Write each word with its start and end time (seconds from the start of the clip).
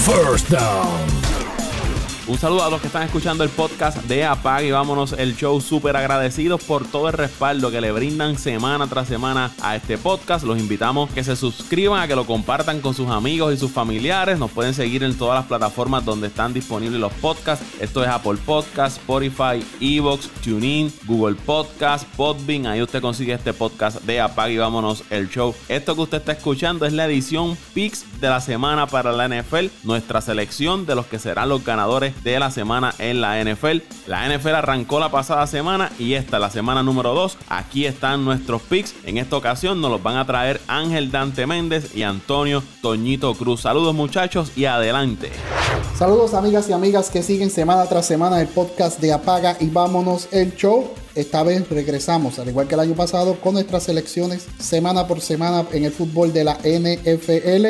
First 0.00 0.48
Down. 0.48 1.29
Un 2.30 2.38
saludo 2.38 2.62
a 2.62 2.70
los 2.70 2.80
que 2.80 2.86
están 2.86 3.02
escuchando 3.02 3.42
el 3.42 3.50
podcast 3.50 4.04
de 4.04 4.24
Apag 4.24 4.62
y 4.62 4.70
vámonos 4.70 5.14
el 5.14 5.34
show 5.34 5.60
súper 5.60 5.96
agradecidos 5.96 6.62
por 6.62 6.86
todo 6.86 7.08
el 7.08 7.14
respaldo 7.14 7.72
que 7.72 7.80
le 7.80 7.90
brindan 7.90 8.38
semana 8.38 8.86
tras 8.86 9.08
semana 9.08 9.50
a 9.60 9.74
este 9.74 9.98
podcast. 9.98 10.44
Los 10.44 10.60
invitamos 10.60 11.10
que 11.10 11.24
se 11.24 11.34
suscriban, 11.34 12.00
a 12.00 12.06
que 12.06 12.14
lo 12.14 12.26
compartan 12.26 12.80
con 12.82 12.94
sus 12.94 13.10
amigos 13.10 13.52
y 13.52 13.56
sus 13.56 13.72
familiares. 13.72 14.38
Nos 14.38 14.52
pueden 14.52 14.74
seguir 14.74 15.02
en 15.02 15.18
todas 15.18 15.40
las 15.40 15.46
plataformas 15.46 16.04
donde 16.04 16.28
están 16.28 16.54
disponibles 16.54 17.00
los 17.00 17.12
podcasts. 17.14 17.66
Esto 17.80 18.04
es 18.04 18.08
Apple 18.08 18.38
Podcast, 18.46 18.98
Spotify, 18.98 19.66
Evox, 19.80 20.28
TuneIn, 20.44 20.92
Google 21.06 21.34
Podcast, 21.34 22.06
Podbean. 22.14 22.68
Ahí 22.68 22.80
usted 22.80 23.02
consigue 23.02 23.32
este 23.32 23.52
podcast 23.52 24.02
de 24.02 24.20
Apag 24.20 24.52
y 24.52 24.58
vámonos 24.58 25.02
el 25.10 25.28
show. 25.30 25.52
Esto 25.68 25.96
que 25.96 26.02
usted 26.02 26.18
está 26.18 26.30
escuchando 26.30 26.86
es 26.86 26.92
la 26.92 27.06
edición 27.06 27.58
Pix 27.74 28.04
de 28.20 28.28
la 28.28 28.40
semana 28.40 28.86
para 28.86 29.10
la 29.10 29.26
NFL. 29.26 29.66
Nuestra 29.82 30.20
selección 30.20 30.86
de 30.86 30.94
los 30.94 31.06
que 31.06 31.18
serán 31.18 31.48
los 31.48 31.64
ganadores 31.64 32.19
de 32.22 32.38
la 32.38 32.50
semana 32.50 32.94
en 32.98 33.20
la 33.20 33.42
NFL. 33.42 33.78
La 34.06 34.28
NFL 34.28 34.54
arrancó 34.54 35.00
la 35.00 35.10
pasada 35.10 35.46
semana 35.46 35.90
y 35.98 36.14
esta 36.14 36.38
la 36.38 36.50
semana 36.50 36.82
número 36.82 37.14
2. 37.14 37.38
Aquí 37.48 37.86
están 37.86 38.24
nuestros 38.24 38.62
picks. 38.62 38.94
En 39.04 39.18
esta 39.18 39.36
ocasión 39.36 39.80
nos 39.80 39.90
los 39.90 40.02
van 40.02 40.16
a 40.16 40.26
traer 40.26 40.60
Ángel 40.66 41.10
Dante 41.10 41.46
Méndez 41.46 41.94
y 41.94 42.02
Antonio 42.02 42.62
Toñito 42.82 43.34
Cruz. 43.34 43.62
Saludos 43.62 43.94
muchachos 43.94 44.52
y 44.56 44.66
adelante. 44.66 45.30
Saludos 45.96 46.34
amigas 46.34 46.68
y 46.68 46.72
amigas 46.72 47.10
que 47.10 47.22
siguen 47.22 47.50
semana 47.50 47.86
tras 47.86 48.06
semana 48.06 48.40
el 48.40 48.48
podcast 48.48 49.00
de 49.00 49.12
Apaga 49.12 49.56
y 49.60 49.68
vámonos 49.68 50.28
el 50.32 50.56
show. 50.56 50.90
Esta 51.14 51.42
vez 51.42 51.68
regresamos, 51.68 52.38
al 52.38 52.48
igual 52.48 52.68
que 52.68 52.74
el 52.74 52.80
año 52.80 52.94
pasado, 52.94 53.34
con 53.40 53.54
nuestras 53.54 53.82
selecciones 53.82 54.46
semana 54.58 55.06
por 55.06 55.20
semana 55.20 55.66
en 55.72 55.84
el 55.84 55.92
fútbol 55.92 56.32
de 56.32 56.44
la 56.44 56.54
NFL. 56.54 57.66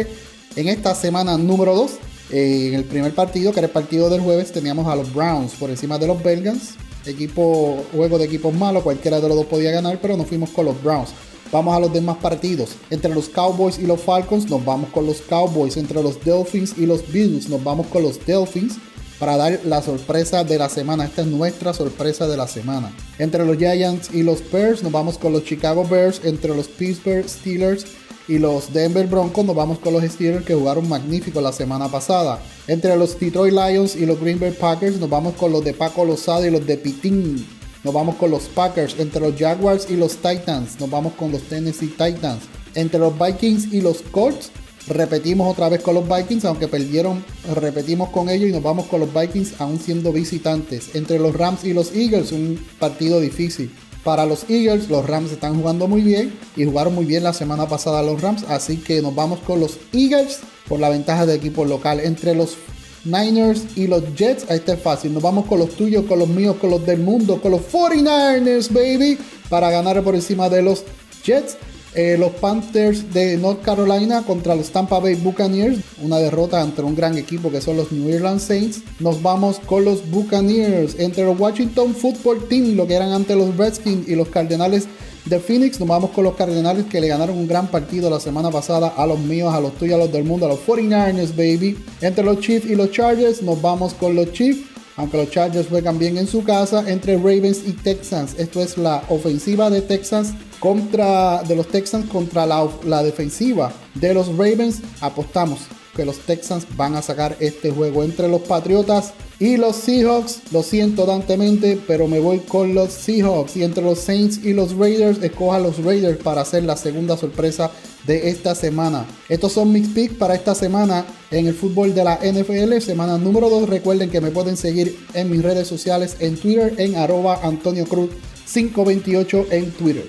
En 0.57 0.69
esta 0.69 0.95
semana 0.95 1.39
número 1.39 1.75
2 1.75 1.91
en 2.33 2.75
el 2.75 2.84
primer 2.84 3.15
partido, 3.15 3.52
que 3.52 3.61
era 3.61 3.66
el 3.66 3.73
partido 3.73 4.09
del 4.09 4.20
jueves, 4.20 4.53
teníamos 4.53 4.86
a 4.86 4.95
los 4.95 5.12
Browns 5.12 5.53
por 5.55 5.70
encima 5.70 5.98
de 5.98 6.06
los 6.06 6.23
Bengals. 6.23 6.75
Equipo, 7.06 7.83
juego 7.95 8.19
de 8.19 8.27
equipos 8.27 8.55
malos, 8.55 8.83
cualquiera 8.83 9.20
de 9.20 9.28
los 9.28 9.36
dos 9.36 9.47
podía 9.47 9.70
ganar, 9.70 9.98
pero 10.00 10.17
nos 10.17 10.27
fuimos 10.27 10.51
con 10.51 10.67
los 10.67 10.81
Browns. 10.83 11.11
Vamos 11.51 11.77
a 11.77 11.81
los 11.81 11.92
demás 11.92 12.19
partidos. 12.19 12.77
Entre 12.91 13.12
los 13.12 13.28
Cowboys 13.28 13.78
y 13.78 13.86
los 13.86 14.01
Falcons, 14.01 14.48
nos 14.48 14.64
vamos 14.64 14.91
con 14.91 15.06
los 15.06 15.20
Cowboys. 15.23 15.77
Entre 15.77 16.01
los 16.03 16.23
Dolphins 16.25 16.75
y 16.78 16.86
los 16.86 17.11
Bills, 17.11 17.48
nos 17.48 17.64
vamos 17.64 17.89
con 17.89 18.03
los 18.03 18.25
Dolphins 18.25 18.75
para 19.19 19.36
dar 19.36 19.61
la 19.64 19.83
sorpresa 19.83 20.45
de 20.45 20.58
la 20.58 20.69
semana. 20.69 21.06
Esta 21.06 21.23
es 21.23 21.28
nuestra 21.28 21.75
sorpresa 21.75 22.28
de 22.28 22.36
la 22.36 22.47
semana. 22.47 22.92
Entre 23.19 23.45
los 23.45 23.56
Giants 23.56 24.11
y 24.14 24.23
los 24.23 24.48
Bears, 24.51 24.83
nos 24.83 24.92
vamos 24.92 25.19
con 25.19 25.33
los 25.33 25.45
Chicago 25.45 25.84
Bears. 25.84 26.20
Entre 26.25 26.55
los 26.55 26.69
Pittsburgh 26.69 27.28
Steelers 27.28 27.84
y 28.31 28.39
los 28.39 28.73
Denver 28.73 29.09
Broncos 29.09 29.45
nos 29.45 29.56
vamos 29.56 29.81
con 29.81 29.92
los 29.92 30.05
Steelers 30.05 30.45
que 30.45 30.55
jugaron 30.55 30.89
magnífico 30.89 31.41
la 31.41 31.53
semana 31.53 31.89
pasada. 31.89 32.39
Entre 32.69 32.97
los 32.97 33.19
Detroit 33.19 33.53
Lions 33.53 33.97
y 33.97 34.06
los 34.06 34.20
Green 34.20 34.39
Bay 34.39 34.53
Packers 34.53 35.00
nos 35.00 35.11
vamos 35.11 35.34
con 35.34 35.50
los 35.50 35.64
de 35.64 35.75
Paco 35.75 36.05
Lozada 36.05 36.47
y 36.47 36.51
los 36.53 36.64
de 36.64 36.77
Pitín. 36.77 37.45
Nos 37.83 37.92
vamos 37.92 38.14
con 38.14 38.31
los 38.31 38.45
Packers. 38.45 39.01
Entre 39.01 39.20
los 39.20 39.34
Jaguars 39.36 39.91
y 39.91 39.97
los 39.97 40.17
Titans 40.17 40.78
nos 40.78 40.89
vamos 40.89 41.14
con 41.14 41.33
los 41.33 41.42
Tennessee 41.42 41.89
Titans. 41.89 42.45
Entre 42.77 43.01
los 43.01 43.12
Vikings 43.19 43.73
y 43.73 43.81
los 43.81 44.01
Colts 44.12 44.53
repetimos 44.86 45.51
otra 45.51 45.69
vez 45.69 45.83
con 45.83 45.97
los 45.97 46.08
Vikings, 46.08 46.45
aunque 46.45 46.69
perdieron, 46.69 47.25
repetimos 47.56 48.11
con 48.11 48.28
ellos 48.28 48.48
y 48.48 48.53
nos 48.53 48.62
vamos 48.62 48.86
con 48.86 49.01
los 49.01 49.12
Vikings 49.12 49.61
aún 49.61 49.81
siendo 49.81 50.12
visitantes. 50.12 50.95
Entre 50.95 51.19
los 51.19 51.34
Rams 51.34 51.64
y 51.64 51.73
los 51.73 51.92
Eagles, 51.97 52.31
un 52.31 52.64
partido 52.78 53.19
difícil. 53.19 53.73
Para 54.05 54.25
los 54.25 54.48
Eagles, 54.48 54.89
los 54.89 55.06
Rams 55.06 55.31
están 55.31 55.61
jugando 55.61 55.87
muy 55.87 56.01
bien 56.01 56.33
y 56.56 56.65
jugaron 56.65 56.95
muy 56.95 57.05
bien 57.05 57.23
la 57.23 57.34
semana 57.34 57.69
pasada 57.69 58.03
los 58.03 58.20
Rams, 58.20 58.45
así 58.48 58.79
que 58.79 59.03
nos 59.03 59.15
vamos 59.15 59.41
con 59.41 59.61
los 59.61 59.79
Eagles 59.92 60.41
por 60.69 60.81
la 60.81 60.89
ventaja 60.89 61.27
de 61.27 61.34
equipo 61.34 61.65
local. 61.67 62.01
Entre 62.01 62.34
los 62.34 62.57
Niners 63.05 63.62
y 63.77 63.87
los 63.87 64.03
Jets, 64.15 64.51
ahí 64.51 64.59
está 64.59 64.77
fácil. 64.77 65.12
Nos 65.12 65.23
vamos 65.23 65.47
con 65.47 65.59
los 65.59 65.70
tuyos, 65.70 66.07
con 66.07 66.19
los 66.19 66.29
míos, 66.29 66.57
con 66.61 66.70
los 66.70 66.84
del 66.87 67.01
mundo, 67.01 67.41
con 67.41 67.51
los 67.51 67.61
49ers, 67.62 68.73
baby, 68.73 69.19
para 69.48 69.70
ganar 69.70 70.03
por 70.03 70.14
encima 70.14 70.48
de 70.48 70.63
los 70.63 70.85
Jets. 71.24 71.57
Eh, 71.95 72.17
los 72.17 72.30
Panthers 72.33 73.12
de 73.12 73.36
North 73.36 73.62
Carolina 73.62 74.23
contra 74.23 74.55
los 74.55 74.70
Tampa 74.70 75.01
Bay 75.01 75.17
Buccaneers, 75.17 75.78
una 76.01 76.18
derrota 76.18 76.61
entre 76.61 76.84
un 76.84 76.95
gran 76.95 77.18
equipo 77.18 77.51
que 77.51 77.61
son 77.61 77.77
los 77.77 77.90
New 77.90 78.14
Orleans 78.14 78.42
Saints. 78.42 78.83
Nos 79.01 79.20
vamos 79.20 79.58
con 79.58 79.84
los 79.84 80.08
Buccaneers 80.08 80.98
entre 81.00 81.24
los 81.24 81.39
Washington 81.39 81.95
Football 81.95 82.46
Team, 82.48 82.77
lo 82.77 82.86
que 82.86 82.95
eran 82.95 83.11
ante 83.11 83.34
los 83.34 83.56
Redskins 83.56 84.08
y 84.08 84.14
los 84.14 84.29
Cardenales 84.29 84.86
de 85.24 85.40
Phoenix. 85.40 85.80
Nos 85.80 85.89
vamos 85.89 86.11
con 86.11 86.23
los 86.23 86.36
Cardenales 86.36 86.86
que 86.86 87.00
le 87.00 87.08
ganaron 87.08 87.36
un 87.36 87.48
gran 87.48 87.67
partido 87.67 88.08
la 88.08 88.20
semana 88.20 88.50
pasada 88.52 88.95
a 88.96 89.05
los 89.05 89.18
míos, 89.18 89.52
a 89.52 89.61
los 89.61 89.74
tuyos, 89.74 89.95
a 89.96 89.98
los 89.98 90.12
del 90.12 90.23
mundo, 90.23 90.46
a 90.46 90.50
los 90.50 90.61
49ers, 90.61 91.34
baby. 91.34 91.77
Entre 92.00 92.23
los 92.23 92.39
Chiefs 92.39 92.70
y 92.70 92.77
los 92.77 92.92
Chargers, 92.92 93.42
nos 93.42 93.61
vamos 93.61 93.95
con 93.95 94.14
los 94.14 94.33
Chiefs 94.33 94.70
aunque 95.00 95.16
los 95.16 95.30
Chargers 95.30 95.68
juegan 95.68 95.98
bien 95.98 96.18
en 96.18 96.27
su 96.27 96.44
casa, 96.44 96.84
entre 96.86 97.16
Ravens 97.16 97.66
y 97.66 97.72
Texans. 97.72 98.34
Esto 98.38 98.61
es 98.61 98.77
la 98.77 99.02
ofensiva 99.08 99.70
de 99.70 99.80
Texas 99.80 100.34
contra 100.58 101.42
de 101.42 101.56
los 101.56 101.68
Texans 101.68 102.06
contra 102.11 102.44
la, 102.44 102.68
la 102.84 103.02
defensiva 103.02 103.72
de 103.94 104.12
los 104.12 104.28
Ravens. 104.28 104.83
Apostamos 105.00 105.61
que 105.96 106.05
los 106.05 106.18
Texans 106.18 106.66
van 106.77 106.96
a 106.96 107.02
sacar 107.02 107.34
este 107.40 107.70
juego 107.70 108.05
entre 108.05 108.28
los 108.28 108.42
Patriotas 108.42 109.14
y 109.40 109.56
los 109.56 109.74
Seahawks. 109.74 110.52
Lo 110.52 110.62
siento 110.62 111.06
dantemente, 111.06 111.80
pero 111.86 112.06
me 112.06 112.20
voy 112.20 112.39
con 112.39 112.74
los 112.74 112.92
Seahawks. 112.92 113.56
Y 113.56 113.64
entre 113.64 113.83
los 113.83 113.98
Saints 113.98 114.39
y 114.45 114.52
los 114.52 114.77
Raiders, 114.77 115.20
escoja 115.23 115.58
los 115.58 115.83
Raiders 115.83 116.18
para 116.18 116.42
hacer 116.42 116.62
la 116.62 116.77
segunda 116.77 117.17
sorpresa 117.17 117.73
de 118.06 118.29
esta 118.29 118.55
semana. 118.55 119.06
Estos 119.29 119.52
son 119.52 119.73
mis 119.73 119.89
picks 119.89 120.14
para 120.14 120.34
esta 120.34 120.55
semana 120.55 121.05
en 121.30 121.46
el 121.46 121.55
fútbol 121.55 121.95
de 121.95 122.05
la 122.05 122.20
NFL. 122.23 122.79
Semana 122.80 123.18
número 123.18 123.48
2. 123.50 123.68
Recuerden 123.68 124.11
que 124.11 124.20
me 124.20 124.30
pueden 124.30 124.56
seguir 124.56 124.96
en 125.14 125.30
mis 125.30 125.42
redes 125.42 125.67
sociales 125.67 126.17
en 126.20 126.36
Twitter 126.36 126.74
en 126.79 126.96
arroba 126.96 127.40
Antonio 127.42 127.86
Cruz 127.86 128.11
528 128.52 129.46
en 129.50 129.70
Twitter. 129.73 130.05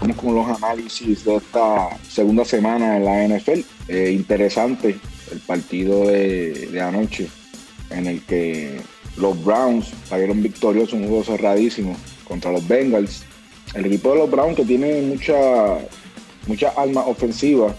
Vamos 0.00 0.16
con 0.16 0.34
los 0.34 0.46
análisis 0.62 1.24
de 1.24 1.36
esta 1.36 1.88
segunda 2.08 2.44
semana 2.44 2.96
en 2.96 3.04
la 3.04 3.38
NFL. 3.38 3.60
Eh, 3.88 4.12
interesante 4.12 4.96
el 5.32 5.40
partido 5.40 6.06
de, 6.06 6.80
anoche 6.80 7.28
en 7.90 8.06
el 8.06 8.22
que 8.22 8.80
los 9.16 9.42
Browns 9.44 9.92
salieron 10.08 10.42
victoriosos, 10.42 10.94
un 10.94 11.08
juego 11.08 11.24
cerradísimo 11.24 11.96
contra 12.24 12.52
los 12.52 12.66
Bengals. 12.66 13.22
El 13.74 13.86
equipo 13.86 14.12
de 14.12 14.18
los 14.18 14.30
Browns 14.30 14.56
que 14.56 14.64
tiene 14.64 15.02
mucha, 15.02 15.78
mucha 16.46 16.68
armas 16.76 17.04
ofensivas. 17.06 17.74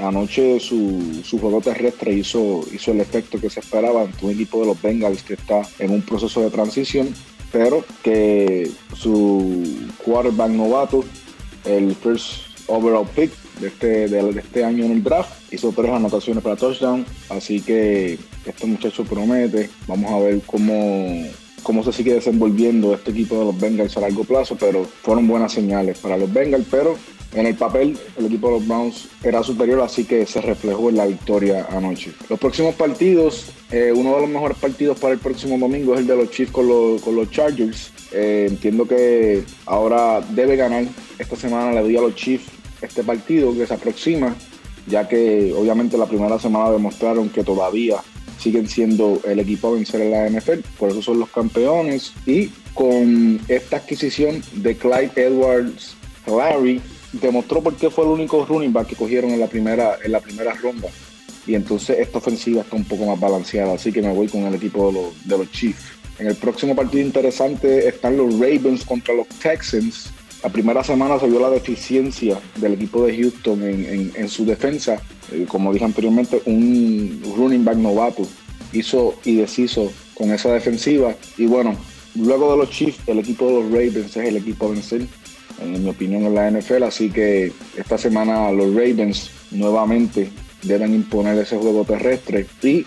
Anoche 0.00 0.60
su, 0.60 1.22
su, 1.24 1.38
juego 1.38 1.60
terrestre 1.60 2.12
hizo, 2.12 2.60
hizo 2.70 2.92
el 2.92 3.00
efecto 3.00 3.40
que 3.40 3.48
se 3.48 3.60
esperaba 3.60 4.02
ante 4.02 4.26
un 4.26 4.32
equipo 4.32 4.60
de 4.60 4.66
los 4.66 4.82
Bengals 4.82 5.22
que 5.22 5.34
está 5.34 5.62
en 5.78 5.90
un 5.90 6.02
proceso 6.02 6.42
de 6.42 6.50
transición, 6.50 7.14
pero 7.50 7.82
que 8.02 8.70
su 8.94 9.88
quarterback 10.04 10.50
novato, 10.50 11.02
el 11.64 11.94
first 11.94 12.46
overall 12.66 13.06
pick 13.16 13.30
de 13.60 13.68
este, 13.68 14.08
de, 14.08 14.30
este 14.38 14.64
año 14.64 14.84
en 14.84 14.92
el 14.92 15.02
draft. 15.02 15.52
Hizo 15.52 15.72
tres 15.72 15.90
anotaciones 15.90 16.42
para 16.42 16.56
touchdown. 16.56 17.04
Así 17.28 17.60
que 17.60 18.18
este 18.44 18.66
muchacho 18.66 19.04
promete. 19.04 19.70
Vamos 19.86 20.10
a 20.12 20.18
ver 20.18 20.40
cómo, 20.46 21.24
cómo 21.62 21.82
se 21.82 21.92
sigue 21.92 22.14
desenvolviendo 22.14 22.94
este 22.94 23.10
equipo 23.10 23.38
de 23.38 23.44
los 23.46 23.60
Bengals 23.60 23.96
a 23.96 24.00
largo 24.00 24.24
plazo. 24.24 24.56
Pero 24.58 24.84
fueron 24.84 25.26
buenas 25.28 25.52
señales 25.52 25.98
para 25.98 26.16
los 26.16 26.32
Bengals. 26.32 26.66
Pero 26.70 26.96
en 27.36 27.46
el 27.46 27.54
papel, 27.54 27.98
el 28.16 28.26
equipo 28.26 28.48
de 28.48 28.54
los 28.54 28.66
Browns 28.66 29.08
era 29.22 29.42
superior, 29.42 29.80
así 29.80 30.04
que 30.04 30.24
se 30.24 30.40
reflejó 30.40 30.88
en 30.88 30.96
la 30.96 31.06
victoria 31.06 31.66
anoche. 31.70 32.12
Los 32.30 32.38
próximos 32.38 32.74
partidos, 32.76 33.50
eh, 33.70 33.92
uno 33.94 34.14
de 34.14 34.22
los 34.22 34.30
mejores 34.30 34.56
partidos 34.56 34.98
para 34.98 35.12
el 35.12 35.20
próximo 35.20 35.58
domingo 35.58 35.94
es 35.94 36.00
el 36.00 36.06
de 36.06 36.16
los 36.16 36.30
Chiefs 36.30 36.52
con 36.52 36.66
los, 36.66 37.02
con 37.02 37.14
los 37.14 37.30
Chargers. 37.30 37.92
Eh, 38.12 38.46
entiendo 38.48 38.86
que 38.86 39.44
ahora 39.66 40.22
debe 40.30 40.56
ganar. 40.56 40.84
Esta 41.18 41.36
semana 41.36 41.72
le 41.72 41.82
doy 41.82 41.96
a 41.96 42.00
los 42.00 42.14
Chiefs 42.14 42.55
este 42.82 43.02
partido 43.02 43.54
que 43.54 43.66
se 43.66 43.74
aproxima, 43.74 44.36
ya 44.86 45.08
que 45.08 45.52
obviamente 45.56 45.98
la 45.98 46.06
primera 46.06 46.38
semana 46.38 46.70
demostraron 46.70 47.28
que 47.28 47.42
todavía 47.42 47.96
siguen 48.38 48.68
siendo 48.68 49.20
el 49.24 49.40
equipo 49.40 49.68
a 49.68 49.72
vencer 49.72 50.00
en 50.02 50.10
la 50.10 50.28
NFL, 50.28 50.60
por 50.78 50.90
eso 50.90 51.02
son 51.02 51.20
los 51.20 51.30
campeones. 51.30 52.12
Y 52.26 52.48
con 52.74 53.40
esta 53.48 53.78
adquisición 53.78 54.42
de 54.52 54.76
Clyde 54.76 55.12
Edwards 55.16 55.96
Larry, 56.26 56.80
demostró 57.12 57.62
por 57.62 57.76
qué 57.76 57.90
fue 57.90 58.04
el 58.04 58.10
único 58.10 58.44
running 58.44 58.72
back 58.72 58.88
que 58.88 58.96
cogieron 58.96 59.30
en 59.30 59.40
la 59.40 59.46
primera, 59.46 59.96
en 60.04 60.12
la 60.12 60.20
primera 60.20 60.54
ronda. 60.54 60.88
Y 61.46 61.54
entonces 61.54 61.98
esta 62.00 62.18
ofensiva 62.18 62.62
está 62.62 62.76
un 62.76 62.84
poco 62.84 63.06
más 63.06 63.20
balanceada, 63.20 63.74
así 63.74 63.92
que 63.92 64.02
me 64.02 64.12
voy 64.12 64.28
con 64.28 64.42
el 64.42 64.54
equipo 64.54 64.88
de 64.88 64.92
los, 65.00 65.28
de 65.28 65.38
los 65.38 65.50
Chiefs. 65.52 65.84
En 66.18 66.26
el 66.26 66.34
próximo 66.34 66.74
partido 66.74 67.04
interesante 67.04 67.86
están 67.86 68.16
los 68.16 68.32
Ravens 68.34 68.84
contra 68.84 69.14
los 69.14 69.28
Texans. 69.28 70.10
La 70.42 70.50
primera 70.50 70.84
semana 70.84 71.18
se 71.18 71.26
vio 71.28 71.40
la 71.40 71.50
deficiencia 71.50 72.38
del 72.56 72.74
equipo 72.74 73.04
de 73.04 73.16
Houston 73.16 73.62
en, 73.62 74.28
su 74.28 74.44
defensa. 74.44 75.00
Eh, 75.32 75.46
como 75.48 75.72
dije 75.72 75.84
anteriormente, 75.84 76.40
un 76.46 77.20
running 77.36 77.64
back 77.64 77.76
novato 77.76 78.26
hizo 78.72 79.14
y 79.24 79.36
deshizo 79.36 79.90
con 80.14 80.30
esa 80.30 80.52
defensiva. 80.52 81.14
Y 81.36 81.46
bueno, 81.46 81.76
luego 82.14 82.52
de 82.52 82.58
los 82.58 82.70
Chiefs, 82.70 83.00
el 83.06 83.18
equipo 83.18 83.46
de 83.46 83.52
los 83.54 83.64
Ravens 83.64 84.16
es 84.16 84.28
el 84.28 84.36
equipo 84.36 84.66
a 84.66 84.70
vencer, 84.70 85.06
en 85.60 85.82
mi 85.82 85.88
opinión, 85.90 86.24
en 86.24 86.34
la 86.34 86.50
NFL. 86.50 86.84
Así 86.84 87.10
que 87.10 87.52
esta 87.76 87.98
semana 87.98 88.52
los 88.52 88.68
Ravens 88.68 89.30
nuevamente 89.50 90.30
deben 90.62 90.94
imponer 90.94 91.38
ese 91.38 91.56
juego 91.56 91.84
terrestre 91.84 92.46
y 92.62 92.84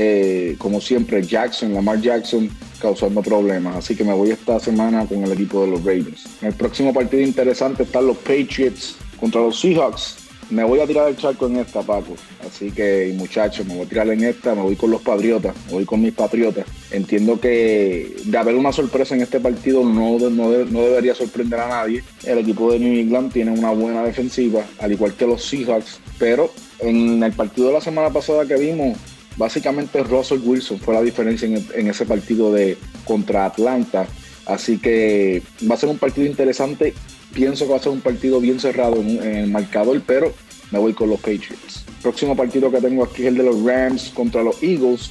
eh, 0.00 0.54
como 0.58 0.80
siempre 0.80 1.20
Jackson, 1.24 1.74
Lamar 1.74 2.00
Jackson 2.00 2.48
causando 2.80 3.20
problemas. 3.20 3.74
Así 3.74 3.96
que 3.96 4.04
me 4.04 4.12
voy 4.12 4.30
esta 4.30 4.60
semana 4.60 5.04
con 5.06 5.24
el 5.24 5.32
equipo 5.32 5.64
de 5.64 5.72
los 5.72 5.80
Ravens. 5.80 6.24
En 6.40 6.48
el 6.48 6.54
próximo 6.54 6.94
partido 6.94 7.20
interesante 7.20 7.82
están 7.82 8.06
los 8.06 8.16
Patriots 8.18 8.94
contra 9.18 9.40
los 9.40 9.58
Seahawks. 9.60 10.18
Me 10.50 10.62
voy 10.62 10.78
a 10.78 10.86
tirar 10.86 11.08
el 11.08 11.16
charco 11.16 11.48
en 11.48 11.56
esta, 11.56 11.82
Paco. 11.82 12.14
Así 12.46 12.70
que, 12.70 13.12
muchachos, 13.16 13.66
me 13.66 13.74
voy 13.74 13.86
a 13.86 13.88
tirar 13.88 14.08
en 14.08 14.22
esta, 14.22 14.54
me 14.54 14.62
voy 14.62 14.76
con 14.76 14.92
los 14.92 15.02
Patriotas, 15.02 15.54
me 15.66 15.72
voy 15.72 15.84
con 15.84 16.00
mis 16.00 16.12
Patriotas. 16.14 16.64
Entiendo 16.92 17.40
que 17.40 18.14
de 18.24 18.38
haber 18.38 18.54
una 18.54 18.72
sorpresa 18.72 19.16
en 19.16 19.22
este 19.22 19.40
partido 19.40 19.84
no, 19.84 20.16
no, 20.30 20.30
no 20.30 20.80
debería 20.80 21.16
sorprender 21.16 21.58
a 21.58 21.68
nadie. 21.68 22.04
El 22.24 22.38
equipo 22.38 22.70
de 22.70 22.78
New 22.78 22.98
England 23.00 23.32
tiene 23.32 23.50
una 23.50 23.72
buena 23.72 24.04
defensiva, 24.04 24.64
al 24.78 24.92
igual 24.92 25.14
que 25.14 25.26
los 25.26 25.44
Seahawks, 25.44 25.98
pero 26.20 26.52
en 26.78 27.20
el 27.20 27.32
partido 27.32 27.66
de 27.66 27.74
la 27.74 27.80
semana 27.80 28.10
pasada 28.10 28.46
que 28.46 28.56
vimos, 28.56 28.96
básicamente 29.38 30.02
Russell 30.02 30.40
Wilson 30.44 30.78
fue 30.78 30.92
la 30.94 31.02
diferencia 31.02 31.48
en, 31.48 31.88
ese 31.88 32.04
partido 32.04 32.52
de 32.52 32.76
contra 33.04 33.46
Atlanta. 33.46 34.06
Así 34.44 34.78
que 34.78 35.42
va 35.70 35.74
a 35.74 35.78
ser 35.78 35.88
un 35.88 35.98
partido 35.98 36.26
interesante 36.26 36.94
Pienso 37.32 37.66
que 37.66 37.72
va 37.72 37.76
a 37.76 37.82
ser 37.82 37.92
un 37.92 38.00
partido 38.00 38.40
bien 38.40 38.58
cerrado 38.58 38.96
en, 38.96 39.22
el 39.22 39.50
marcador, 39.50 40.00
pero 40.06 40.32
me 40.70 40.78
voy 40.78 40.94
con 40.94 41.10
los 41.10 41.20
Patriots. 41.20 41.84
próximo 42.02 42.36
partido 42.36 42.70
que 42.70 42.80
tengo 42.80 43.04
aquí 43.04 43.22
es 43.22 43.28
el 43.28 43.36
de 43.36 43.44
los 43.44 43.62
Rams 43.62 44.10
contra 44.14 44.42
los 44.42 44.62
Eagles. 44.62 45.10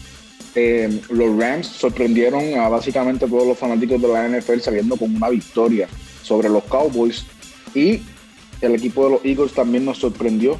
Eh, 0.56 1.02
los 1.10 1.38
Rams 1.38 1.68
sorprendieron 1.68 2.60
a 2.60 2.68
básicamente 2.70 3.28
todos 3.28 3.48
los 3.48 3.58
fanáticos 3.58 4.02
de 4.02 4.08
la 4.08 4.28
NFL 4.28 4.60
saliendo 4.60 4.98
con 4.98 5.16
una 5.16 5.30
victoria 5.30 5.88
sobre 6.24 6.50
los 6.50 6.64
Cowboys 6.64 7.26
y 7.76 8.02
el 8.62 8.74
equipo 8.74 9.06
de 9.06 9.12
los 9.12 9.26
Eagles 9.26 9.54
también 9.54 9.86
nos 9.86 10.00
sorprendió 10.00 10.60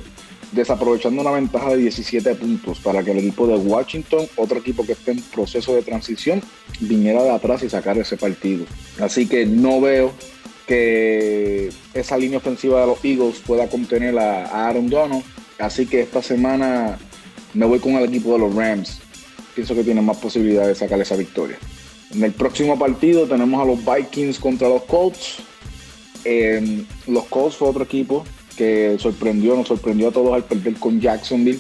desaprovechando 0.58 1.22
una 1.22 1.32
ventaja 1.32 1.70
de 1.70 1.78
17 1.78 2.36
puntos 2.36 2.80
para 2.80 3.04
que 3.04 3.12
el 3.12 3.20
equipo 3.20 3.48
de 3.48 3.56
Washington, 3.56 4.28
otro 4.36 4.60
equipo 4.60 4.86
que 4.86 4.94
esté 4.94 5.12
en 5.12 5.22
proceso 5.22 5.74
de 5.74 5.84
transición, 5.84 6.42
viniera 6.80 7.24
de 7.24 7.30
atrás 7.30 7.64
y 7.64 7.70
sacar 7.70 7.98
ese 7.98 8.18
partido. 8.18 8.66
Así 9.00 9.28
que 9.28 9.46
no 9.46 9.80
veo 9.80 10.12
que 10.66 11.70
esa 11.94 12.18
línea 12.18 12.40
ofensiva 12.40 12.82
de 12.82 12.88
los 12.88 13.06
Eagles 13.06 13.42
pueda 13.46 13.70
contener 13.70 14.18
a, 14.18 14.68
Aaron 14.68 14.90
Donald. 14.90 15.24
Así 15.60 15.86
que 15.86 16.02
esta 16.02 16.22
semana 16.22 16.98
me 17.54 17.66
voy 17.66 17.80
con 17.80 17.94
el 17.94 18.06
equipo 18.06 18.34
de 18.34 18.40
los 18.40 18.54
Rams. 18.54 19.00
Pienso 19.56 19.74
que 19.76 19.84
tiene 19.84 20.02
más 20.02 20.18
posibilidades 20.18 20.70
de 20.70 20.86
sacar 20.86 21.00
esa 21.00 21.16
victoria. 21.16 21.58
En 22.14 22.24
el 22.24 22.32
próximo 22.32 22.78
partido 22.78 23.28
tenemos 23.28 23.62
a 23.62 23.66
los 23.66 23.80
Vikings 23.84 24.40
contra 24.40 24.68
los 24.68 24.84
Colts. 24.84 25.38
Eh, 26.26 26.84
los 27.08 27.26
Colts 27.26 27.56
fue 27.56 27.70
otro 27.70 27.84
equipo 27.84 28.26
que 28.58 28.98
sorprendió, 29.00 29.56
nos 29.56 29.68
sorprendió 29.68 30.10
a 30.10 30.12
todos 30.12 30.34
al 30.34 30.44
perder 30.44 30.74
con 30.76 31.00
Jacksonville. 31.00 31.60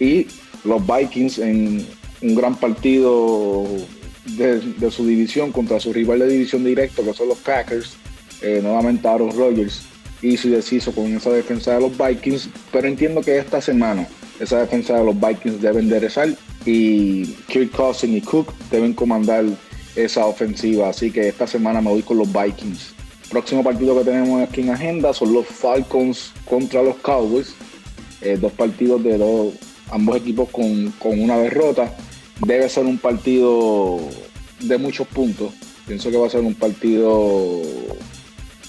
Y 0.00 0.26
los 0.64 0.82
Vikings 0.86 1.38
en 1.38 1.86
un 2.22 2.34
gran 2.34 2.56
partido 2.56 3.64
de, 4.26 4.90
su 4.90 5.06
división 5.06 5.52
contra 5.52 5.80
su 5.80 5.92
rival 5.92 6.20
de 6.20 6.28
división 6.28 6.64
directo, 6.64 7.04
que 7.04 7.14
son 7.14 7.28
los 7.28 7.38
Packers, 7.38 7.96
eh, 8.42 8.60
nuevamente 8.62 9.06
Aaron 9.06 9.36
Rodgers 9.36 9.82
hizo 10.22 10.48
y 10.48 10.52
deshizo 10.52 10.92
con 10.92 11.14
esa 11.14 11.30
defensa 11.30 11.74
de 11.74 11.80
los 11.80 11.92
Vikings, 11.96 12.48
pero 12.72 12.88
entiendo 12.88 13.20
que 13.20 13.38
esta 13.38 13.60
semana 13.60 14.08
esa 14.40 14.60
defensa 14.60 14.98
de 14.98 15.04
los 15.04 15.14
Vikings 15.14 15.60
debe 15.60 15.80
enderezar 15.80 16.28
y 16.64 17.26
Kirk 17.48 17.70
Cousins 17.72 18.16
y 18.16 18.20
Cook 18.20 18.52
deben 18.70 18.94
comandar 18.94 19.44
esa 19.94 20.26
ofensiva, 20.26 20.88
así 20.88 21.10
que 21.10 21.28
esta 21.28 21.46
semana 21.46 21.80
me 21.80 21.90
voy 21.90 22.02
con 22.02 22.18
los 22.18 22.28
Vikings. 22.32 22.94
Próximo 23.34 23.64
partido 23.64 23.98
que 23.98 24.04
tenemos 24.04 24.40
aquí 24.40 24.60
en 24.60 24.70
agenda 24.70 25.12
son 25.12 25.32
los 25.32 25.44
Falcons 25.44 26.30
contra 26.44 26.84
los 26.84 26.94
Cowboys, 26.98 27.56
eh, 28.20 28.38
dos 28.40 28.52
partidos 28.52 29.02
de 29.02 29.18
dos, 29.18 29.54
ambos 29.90 30.18
equipos 30.18 30.48
con, 30.50 30.92
con 31.00 31.18
una 31.18 31.36
derrota. 31.38 31.92
Debe 32.46 32.68
ser 32.68 32.84
un 32.84 32.96
partido 32.96 33.98
de 34.60 34.78
muchos 34.78 35.08
puntos. 35.08 35.52
Pienso 35.84 36.12
que 36.12 36.16
va 36.16 36.28
a 36.28 36.30
ser 36.30 36.42
un 36.42 36.54
partido 36.54 37.60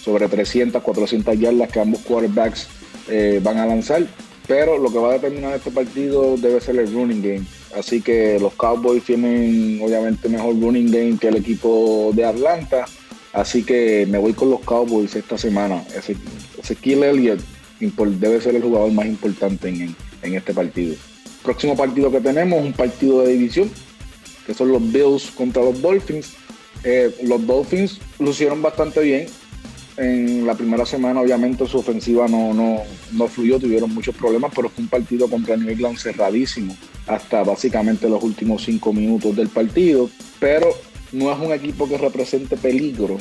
sobre 0.01 0.27
300, 0.27 0.81
400 0.81 1.39
yardas 1.39 1.71
que 1.71 1.79
ambos 1.79 2.01
quarterbacks 2.01 2.67
eh, 3.07 3.39
van 3.43 3.59
a 3.59 3.67
lanzar. 3.67 4.07
Pero 4.47 4.79
lo 4.79 4.91
que 4.91 4.97
va 4.97 5.11
a 5.11 5.13
determinar 5.13 5.53
este 5.53 5.69
partido 5.69 6.37
debe 6.37 6.59
ser 6.59 6.77
el 6.77 6.91
running 6.91 7.21
game. 7.21 7.45
Así 7.77 8.01
que 8.01 8.39
los 8.39 8.55
Cowboys 8.55 9.03
tienen 9.03 9.79
obviamente 9.83 10.27
mejor 10.27 10.59
running 10.59 10.89
game 10.89 11.17
que 11.21 11.27
el 11.27 11.35
equipo 11.35 12.09
de 12.15 12.25
Atlanta. 12.25 12.85
Así 13.35 13.63
que 13.63 14.07
me 14.09 14.17
voy 14.17 14.33
con 14.33 14.49
los 14.49 14.61
Cowboys 14.61 15.13
esta 15.13 15.37
semana. 15.37 15.83
Ezequiel 16.57 17.03
Elliott 17.03 17.41
debe 17.79 18.39
ser 18.39 18.55
el 18.55 18.61
jugador 18.63 18.91
más 18.93 19.05
importante 19.05 19.67
en, 19.67 19.95
este 20.33 20.53
partido. 20.53 20.95
Próximo 21.43 21.75
partido 21.75 22.09
que 22.09 22.21
tenemos, 22.21 22.63
un 22.63 22.71
partido 22.71 23.21
de 23.21 23.33
división, 23.33 23.69
que 24.47 24.53
son 24.53 24.71
los 24.71 24.81
Bills 24.81 25.31
contra 25.31 25.61
los 25.63 25.81
Dolphins. 25.81 26.33
Eh, 26.85 27.13
los 27.23 27.45
Dolphins 27.45 27.99
lucieron 28.19 28.61
bastante 28.61 29.01
bien 29.01 29.27
en 29.97 30.45
la 30.47 30.55
primera 30.55 30.85
semana, 30.85 31.21
obviamente, 31.21 31.67
su 31.67 31.77
ofensiva 31.77 32.27
no, 32.27 32.53
no, 32.53 32.83
no 33.11 33.27
fluyó, 33.27 33.59
tuvieron 33.59 33.93
muchos 33.93 34.15
problemas, 34.15 34.51
pero 34.55 34.69
fue 34.69 34.83
un 34.83 34.89
partido 34.89 35.29
contra 35.29 35.55
New 35.57 35.69
England 35.69 35.97
cerradísimo 35.97 36.75
hasta 37.07 37.43
básicamente 37.43 38.09
los 38.09 38.23
últimos 38.23 38.63
cinco 38.63 38.91
minutos 38.91 39.35
del 39.35 39.49
partido. 39.49 40.09
Pero 40.39 40.69
no 41.15 41.31
es 41.31 41.39
un 41.39 41.53
equipo 41.53 41.87
que 41.87 41.97
represente 41.97 42.57
peligro 42.57 43.17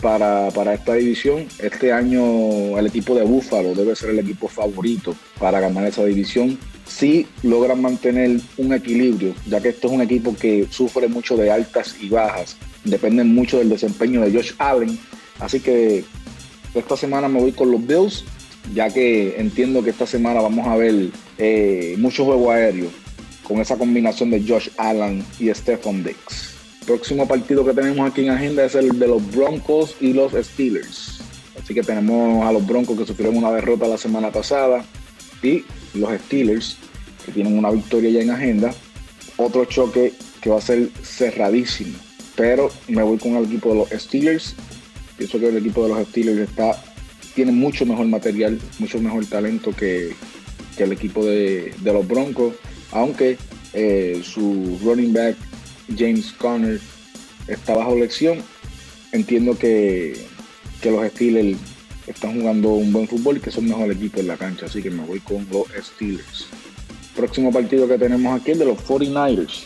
para, 0.00 0.50
para, 0.50 0.74
esta 0.74 0.94
división. 0.94 1.46
Este 1.58 1.92
año 1.92 2.78
el 2.78 2.86
equipo 2.86 3.14
de 3.14 3.22
Búfalo 3.22 3.74
debe 3.74 3.94
ser 3.94 4.10
el 4.10 4.18
equipo 4.18 4.48
favorito 4.48 5.14
para 5.38 5.60
ganar 5.60 5.86
esa 5.86 6.04
división. 6.04 6.58
Si 6.86 7.26
logran 7.42 7.80
mantener 7.80 8.40
un 8.58 8.72
equilibrio, 8.74 9.34
ya 9.46 9.60
que 9.60 9.70
esto 9.70 9.88
es 9.88 9.94
un 9.94 10.02
equipo 10.02 10.34
que 10.36 10.66
sufre 10.70 11.08
mucho 11.08 11.36
de 11.36 11.50
altas 11.50 11.96
y 12.00 12.08
bajas, 12.08 12.56
dependen 12.84 13.34
mucho 13.34 13.58
del 13.58 13.70
desempeño 13.70 14.20
de 14.20 14.32
Josh 14.32 14.52
Allen 14.58 14.98
Así 15.40 15.60
que 15.60 16.04
esta 16.74 16.96
semana 16.96 17.28
me 17.28 17.40
voy 17.40 17.52
con 17.52 17.70
los 17.70 17.84
Bills, 17.84 18.24
ya 18.72 18.90
que 18.90 19.36
entiendo 19.38 19.82
que 19.82 19.90
esta 19.90 20.06
semana 20.06 20.40
vamos 20.40 20.66
a 20.66 20.76
ver 20.76 21.10
eh, 21.38 21.96
mucho 21.98 22.24
juego 22.24 22.50
aéreo 22.50 22.88
con 23.42 23.60
esa 23.60 23.76
combinación 23.76 24.30
de 24.30 24.42
Josh 24.46 24.68
Allen 24.76 25.24
y 25.38 25.52
Stephon 25.52 26.02
Dix. 26.02 26.53
Próximo 26.86 27.26
partido 27.26 27.64
que 27.64 27.72
tenemos 27.72 28.10
aquí 28.10 28.22
en 28.22 28.30
agenda 28.30 28.64
es 28.64 28.74
el 28.74 28.98
de 28.98 29.08
los 29.08 29.30
Broncos 29.30 29.96
y 30.00 30.12
los 30.12 30.32
Steelers. 30.32 31.20
Así 31.62 31.72
que 31.72 31.82
tenemos 31.82 32.44
a 32.44 32.52
los 32.52 32.66
Broncos 32.66 32.98
que 32.98 33.06
sufrieron 33.06 33.36
una 33.36 33.52
derrota 33.52 33.88
la 33.88 33.96
semana 33.96 34.30
pasada 34.30 34.84
y 35.42 35.64
los 35.94 36.10
Steelers 36.26 36.76
que 37.24 37.32
tienen 37.32 37.56
una 37.56 37.70
victoria 37.70 38.10
ya 38.10 38.20
en 38.20 38.30
agenda. 38.30 38.74
Otro 39.36 39.64
choque 39.64 40.12
que 40.40 40.50
va 40.50 40.58
a 40.58 40.60
ser 40.60 40.90
cerradísimo. 41.02 41.96
Pero 42.36 42.70
me 42.88 43.02
voy 43.02 43.18
con 43.18 43.36
el 43.36 43.44
equipo 43.44 43.70
de 43.70 43.74
los 43.76 44.02
Steelers 44.02 44.54
Pienso 45.16 45.38
que 45.38 45.48
el 45.48 45.56
equipo 45.56 45.84
de 45.84 45.90
los 45.90 46.08
Steelers 46.08 46.48
está, 46.48 46.82
tiene 47.34 47.52
mucho 47.52 47.86
mejor 47.86 48.06
material, 48.06 48.58
mucho 48.78 48.98
mejor 49.00 49.24
talento 49.26 49.72
que, 49.72 50.12
el 50.76 50.92
equipo 50.92 51.24
de, 51.24 51.72
los 51.84 52.06
Broncos, 52.06 52.54
aunque 52.90 53.38
eh, 53.74 54.20
su 54.24 54.78
running 54.82 55.12
back 55.12 55.36
James 55.96 56.32
Conner 56.32 56.80
está 57.48 57.74
bajo 57.74 57.96
lección. 57.96 58.38
Entiendo 59.12 59.56
que, 59.58 60.26
que 60.80 60.90
los 60.90 61.06
Steelers 61.12 61.58
están 62.06 62.40
jugando 62.40 62.70
un 62.70 62.92
buen 62.92 63.08
fútbol 63.08 63.36
y 63.36 63.40
que 63.40 63.50
son 63.50 63.66
mejor 63.66 63.90
equipo 63.90 64.20
en 64.20 64.28
la 64.28 64.36
cancha, 64.36 64.66
así 64.66 64.82
que 64.82 64.90
me 64.90 65.04
voy 65.04 65.20
con 65.20 65.46
los 65.50 65.66
Steelers. 65.82 66.46
Próximo 67.16 67.52
partido 67.52 67.88
que 67.88 67.98
tenemos 67.98 68.40
aquí 68.40 68.52
es 68.52 68.58
de 68.58 68.64
los 68.64 68.78
49ers. 68.78 69.64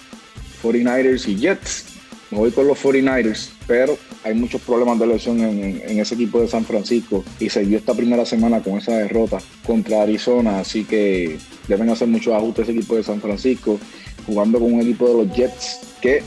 49ers 0.63 1.29
y 1.29 1.37
Jets. 1.37 1.85
Me 2.31 2.37
voy 2.37 2.51
con 2.51 2.67
los 2.67 2.79
49ers, 2.79 3.49
pero 3.67 3.97
hay 4.23 4.35
muchos 4.35 4.61
problemas 4.61 4.99
de 4.99 5.07
lesión 5.07 5.41
en, 5.41 5.99
ese 5.99 6.15
equipo 6.15 6.43
de 6.43 6.49
San 6.49 6.63
Francisco 6.67 7.25
y 7.41 7.49
se 7.49 7.65
vio 7.65 7.79
esta 7.79 7.95
primera 7.95 8.27
semana 8.27 8.61
con 8.63 8.77
esa 8.77 8.99
derrota 8.99 9.39
contra 9.67 10.03
Arizona, 10.03 10.61
así 10.61 10.85
que 10.85 11.39
deben 11.69 11.89
hacer 11.89 12.07
muchos 12.07 12.35
ajustes 12.35 12.69
ese 12.69 12.77
equipo 12.77 12.97
de 12.97 13.03
San 13.03 13.23
Francisco, 13.23 13.81
jugando 14.27 14.59
con 14.59 14.75
un 14.75 14.83
equipo 14.83 15.09
de 15.09 15.25
los 15.25 15.35
Jets 15.35 15.88
que 16.01 16.23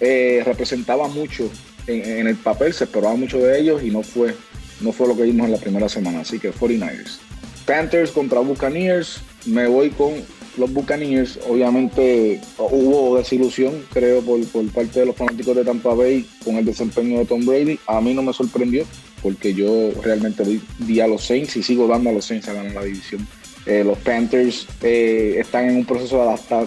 eh, 0.00 0.42
representaba 0.44 1.08
mucho 1.08 1.50
en, 1.86 2.26
el 2.26 2.36
papel, 2.36 2.72
se 2.72 2.84
esperaba 2.84 3.16
mucho 3.16 3.38
de 3.38 3.58
ellos 3.58 3.82
y 3.82 3.90
no 3.90 4.02
fue, 4.02 4.34
no 4.80 4.92
fue 4.92 5.08
lo 5.08 5.16
que 5.16 5.24
vimos 5.24 5.46
en 5.46 5.52
la 5.52 5.58
primera 5.58 5.88
semana, 5.88 6.20
así 6.20 6.38
que 6.38 6.52
49ers. 6.52 7.18
Panthers 7.66 8.10
contra 8.12 8.40
Buccaneers, 8.40 9.20
me 9.46 9.66
voy 9.66 9.90
con 9.90 10.14
los 10.56 10.72
Buccaneers, 10.72 11.38
obviamente 11.48 12.40
hubo 12.58 13.16
desilusión, 13.16 13.84
creo, 13.92 14.22
por, 14.22 14.40
parte 14.72 15.00
de 15.00 15.06
los 15.06 15.16
fanáticos 15.16 15.56
de 15.56 15.64
Tampa 15.64 15.94
Bay 15.94 16.26
con 16.44 16.56
el 16.56 16.64
desempeño 16.64 17.18
de 17.18 17.24
Tom 17.24 17.44
Brady. 17.44 17.78
A 17.86 18.00
mí 18.00 18.14
no 18.14 18.22
me 18.22 18.32
sorprendió, 18.32 18.84
porque 19.22 19.54
yo 19.54 19.90
realmente 20.02 20.44
di, 20.78 21.00
a 21.00 21.06
los 21.06 21.24
Saints 21.24 21.56
y 21.56 21.62
sigo 21.62 21.86
dando 21.86 22.10
a 22.10 22.12
los 22.12 22.24
Saints 22.24 22.48
a 22.48 22.54
ganar 22.54 22.72
la 22.72 22.84
división. 22.84 23.26
Eh, 23.66 23.84
los 23.84 23.98
Panthers 23.98 24.66
eh, 24.82 25.36
están 25.38 25.68
en 25.68 25.76
un 25.76 25.84
proceso 25.84 26.18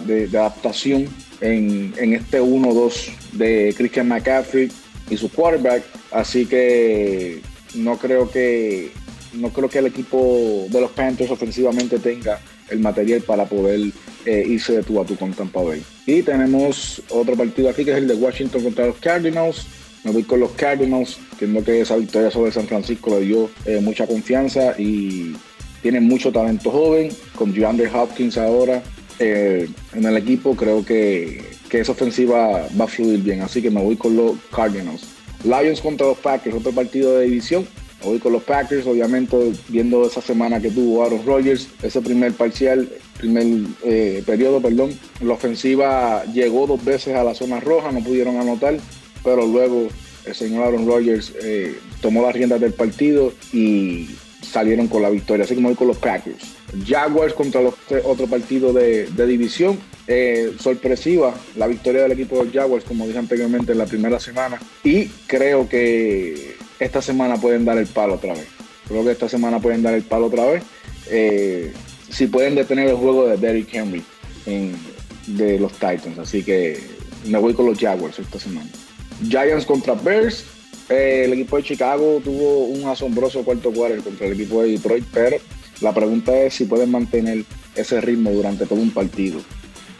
de, 0.05 0.27
adaptación 0.37 1.07
en, 1.43 2.13
este 2.13 2.41
1-2 2.41 3.11
de 3.33 3.73
Christian 3.77 4.07
McCaffrey 4.07 4.71
y 5.09 5.17
su 5.17 5.29
quarterback, 5.29 5.83
así 6.11 6.45
que 6.45 7.41
no 7.75 7.97
creo 7.97 8.29
que 8.31 8.91
no 9.33 9.49
creo 9.49 9.67
que 9.67 9.79
el 9.79 9.87
equipo 9.87 10.67
de 10.69 10.79
los 10.79 10.91
Panthers 10.91 11.31
ofensivamente 11.31 11.97
tenga 11.97 12.39
el 12.69 12.79
material 12.79 13.21
para 13.21 13.45
poder 13.45 13.91
eh, 14.25 14.45
irse 14.47 14.73
de 14.73 14.83
tu 14.83 15.01
a 15.01 15.05
tu 15.05 15.15
con 15.15 15.33
Tampa 15.33 15.61
Bay. 15.61 15.83
Y 16.05 16.21
tenemos 16.21 17.01
otro 17.09 17.35
partido 17.35 17.69
aquí 17.69 17.83
que 17.83 17.91
es 17.91 17.97
el 17.97 18.07
de 18.07 18.13
Washington 18.13 18.63
contra 18.63 18.87
los 18.87 18.97
Cardinals. 18.97 19.65
Me 20.03 20.11
voy 20.11 20.23
con 20.23 20.39
los 20.39 20.51
Cardinals, 20.51 21.17
entiendo 21.31 21.63
que 21.63 21.81
esa 21.81 21.95
victoria 21.95 22.29
sobre 22.29 22.51
San 22.51 22.67
Francisco 22.67 23.17
le 23.17 23.25
dio 23.25 23.49
eh, 23.65 23.79
mucha 23.81 24.05
confianza 24.05 24.75
y 24.77 25.35
tienen 25.81 26.03
mucho 26.03 26.31
talento 26.31 26.69
joven. 26.69 27.09
Con 27.35 27.53
DeAndre 27.53 27.89
Hopkins 27.91 28.37
ahora 28.37 28.83
eh, 29.19 29.69
en 29.93 30.05
el 30.05 30.17
equipo, 30.17 30.55
creo 30.55 30.85
que, 30.85 31.43
que 31.69 31.79
esa 31.79 31.91
ofensiva 31.91 32.67
va 32.79 32.85
a 32.85 32.87
fluir 32.87 33.21
bien. 33.21 33.41
Así 33.41 33.61
que 33.61 33.71
me 33.71 33.81
voy 33.81 33.95
con 33.95 34.15
los 34.15 34.35
Cardinals. 34.53 35.03
Lions 35.43 35.81
contra 35.81 36.07
los 36.07 36.17
Packers, 36.17 36.55
otro 36.55 36.71
partido 36.71 37.17
de 37.17 37.25
división. 37.25 37.67
Me 38.01 38.09
voy 38.09 38.19
con 38.19 38.33
los 38.33 38.43
Packers, 38.43 38.85
obviamente 38.85 39.53
viendo 39.69 40.05
esa 40.05 40.21
semana 40.21 40.59
que 40.59 40.69
tuvo 40.69 41.03
Aaron 41.03 41.25
Rodgers, 41.25 41.69
ese 41.81 42.01
primer 42.01 42.33
parcial, 42.33 42.89
primer 43.17 43.45
eh, 43.85 44.23
periodo, 44.25 44.61
perdón. 44.61 44.91
La 45.21 45.33
ofensiva 45.33 46.23
llegó 46.33 46.67
dos 46.67 46.83
veces 46.83 47.15
a 47.15 47.23
la 47.23 47.33
zona 47.33 47.59
roja, 47.59 47.91
no 47.91 48.01
pudieron 48.01 48.37
anotar 48.37 48.77
pero 49.23 49.47
luego 49.47 49.87
el 50.25 50.35
señor 50.35 50.65
Aaron 50.65 50.85
Rodgers 50.85 51.33
eh, 51.41 51.77
tomó 52.01 52.21
las 52.21 52.33
riendas 52.33 52.59
del 52.61 52.73
partido 52.73 53.33
y 53.51 54.09
salieron 54.41 54.87
con 54.87 55.01
la 55.01 55.09
victoria, 55.09 55.45
así 55.45 55.55
como 55.55 55.69
hoy 55.69 55.75
con 55.75 55.87
los 55.87 55.97
Packers. 55.97 56.55
Jaguars 56.85 57.33
contra 57.33 57.61
los 57.61 57.75
otro 58.03 58.27
partido 58.27 58.73
de, 58.73 59.07
división. 59.27 59.79
Eh, 60.07 60.53
sorpresiva 60.59 61.33
la 61.55 61.67
victoria 61.67 62.03
del 62.03 62.11
equipo 62.11 62.43
de 62.43 62.51
Jaguars, 62.51 62.83
como 62.83 63.07
dije 63.07 63.19
anteriormente 63.19 63.71
en 63.71 63.77
la 63.77 63.85
primera 63.85 64.19
semana. 64.19 64.59
Y 64.83 65.07
creo 65.27 65.69
que 65.69 66.55
esta 66.79 67.01
semana 67.01 67.37
pueden 67.37 67.65
dar 67.65 67.77
el 67.77 67.87
palo 67.87 68.15
otra 68.15 68.33
vez. 68.33 68.47
Creo 68.87 69.03
que 69.03 69.11
esta 69.11 69.29
semana 69.29 69.59
pueden 69.59 69.81
dar 69.81 69.93
el 69.93 70.03
palo 70.03 70.27
otra 70.27 70.45
vez. 70.45 70.63
Eh, 71.09 71.71
si 72.09 72.27
pueden 72.27 72.55
detener 72.55 72.89
el 72.89 72.95
juego 72.95 73.27
de 73.27 73.37
Derrick 73.37 73.73
Henry 73.73 74.03
de 75.27 75.59
los 75.59 75.71
Titans. 75.73 76.19
Así 76.19 76.43
que 76.43 76.79
me 77.25 77.37
voy 77.37 77.53
con 77.53 77.65
los 77.65 77.79
Jaguars 77.79 78.19
esta 78.19 78.39
semana. 78.39 78.69
Giants 79.27 79.65
contra 79.65 79.93
Bears. 79.93 80.45
Eh, 80.89 81.23
el 81.25 81.33
equipo 81.33 81.55
de 81.57 81.63
Chicago 81.63 82.21
tuvo 82.23 82.65
un 82.65 82.87
asombroso 82.89 83.43
cuarto 83.43 83.71
quarter 83.71 84.01
contra 84.01 84.27
el 84.27 84.33
equipo 84.33 84.61
de 84.61 84.71
Detroit, 84.71 85.05
pero 85.13 85.37
la 85.81 85.93
pregunta 85.93 86.35
es 86.37 86.55
si 86.55 86.65
pueden 86.65 86.91
mantener 86.91 87.43
ese 87.75 88.01
ritmo 88.01 88.31
durante 88.31 88.65
todo 88.65 88.79
un 88.79 88.91
partido. 88.91 89.39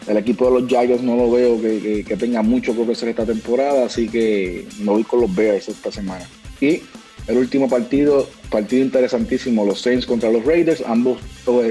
El 0.06 0.18
equipo 0.18 0.46
de 0.46 0.60
los 0.60 0.68
Giants 0.68 1.02
no 1.02 1.16
lo 1.16 1.30
veo 1.30 1.60
que, 1.60 2.16
tenga 2.18 2.42
mucho 2.42 2.74
que 2.74 2.82
ofrecer 2.82 3.08
esta 3.08 3.24
temporada, 3.24 3.86
así 3.86 4.08
que 4.08 4.66
me 4.80 4.90
voy 4.90 5.04
con 5.04 5.20
los 5.20 5.34
Bears 5.34 5.68
esta 5.68 5.90
semana. 5.90 6.28
Y 6.60 6.82
el 7.26 7.38
último 7.38 7.68
partido, 7.68 8.28
partido 8.50 8.84
interesantísimo, 8.84 9.64
los 9.64 9.80
Saints 9.80 10.04
contra 10.04 10.30
los 10.30 10.44
Raiders. 10.44 10.82
Ambos 10.86 11.20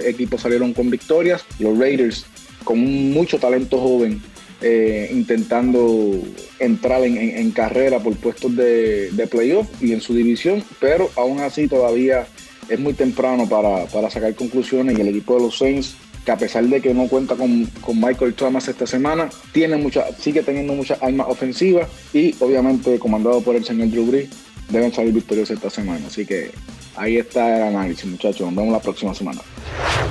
equipos 0.03 0.41
salieron 0.41 0.74
con 0.74 0.89
victorias. 0.89 1.45
Los 1.60 1.77
Raiders 1.77 2.25
con 2.63 2.79
mucho 3.12 3.38
talento 3.38 3.77
joven 3.77 4.19
eh, 4.65 5.10
intentando 5.12 6.22
entrar 6.57 7.03
en, 7.03 7.51
carrera 7.51 8.00
por 8.00 8.15
puestos 8.15 8.55
de, 8.55 9.27
playoff 9.29 9.67
y 9.81 9.91
en 9.91 10.00
su 10.00 10.13
división, 10.13 10.63
pero 10.79 11.12
aún 11.17 11.41
así 11.41 11.67
todavía 11.67 12.27
es 12.74 12.80
muy 12.80 12.94
temprano 12.94 13.48
para, 13.48 14.10
sacar 14.10 14.34
conclusiones 14.36 14.98
y 14.98 15.01
el 15.01 15.08
equipo 15.10 15.36
de 15.36 15.42
los 15.42 15.58
Saints 15.58 15.96
que 16.25 16.32
a 16.32 16.38
pesar 16.38 16.63
de 16.63 16.82
que 16.82 16.94
no 16.94 17.08
cuenta 17.08 17.36
con, 17.36 17.70
Michael 17.96 18.34
Thomas 18.34 18.68
esta 18.70 18.88
semana, 18.88 19.30
tiene 19.51 19.75
mucha, 19.75 20.06
sigue 20.18 20.42
teniendo 20.42 20.74
muchas 20.74 21.01
armas 21.03 21.27
ofensivas 21.30 21.89
y 22.13 22.34
obviamente 22.39 22.98
comandado 22.98 23.42
por 23.42 23.56
el 23.58 23.65
señor 23.65 23.89
Drew 23.89 24.06
Brees, 24.06 24.30
deben 24.70 24.94
salir 24.94 25.13
victoriosos 25.13 25.58
esta 25.58 25.70
semana. 25.70 26.08
Así 26.08 26.25
que 26.25 26.51
ahí 26.96 27.18
está 27.18 27.58
el 27.58 27.75
análisis, 27.75 28.06
muchachos. 28.06 28.42
Nos 28.42 28.56
vemos 28.56 28.72
la 28.72 28.80
próxima 28.80 29.13
semana. 29.13 29.42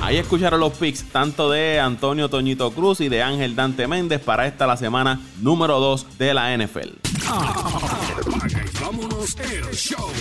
Ahí 0.01 0.17
escucharon 0.17 0.59
los 0.59 0.73
picks 0.73 1.03
tanto 1.05 1.49
de 1.49 1.79
Antonio 1.79 2.29
Toñito 2.29 2.71
Cruz 2.71 3.01
y 3.01 3.09
de 3.09 3.23
Ángel 3.23 3.55
Dante 3.55 3.87
Méndez 3.87 4.21
para 4.21 4.45
esta 4.45 4.67
la 4.67 4.77
semana 4.77 5.19
número 5.41 5.79
2 5.79 6.17
de 6.19 6.33
la 6.33 6.55
NFL. 6.55 6.89
vámonos 8.81 9.35
el 9.39 9.75
show. 9.75 10.11